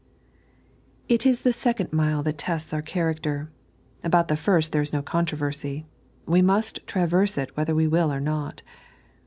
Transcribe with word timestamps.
11 1.09 1.29
is 1.29 1.41
the 1.41 1.53
second 1.53 1.93
mile 1.93 2.23
that 2.23 2.39
tests 2.39 2.73
oui* 2.73 2.81
character. 2.83 3.51
About 4.03 4.29
the 4.29 4.35
first 4.35 4.71
there 4.71 4.81
is 4.81 4.91
no 4.91 5.03
controversy. 5.03 5.85
We 6.25 6.41
must 6.41 6.79
traverse 6.87 7.37
it 7.37 7.55
whether 7.55 7.75
we 7.75 7.85
will 7.87 8.11
or 8.11 8.19
not. 8.19 8.63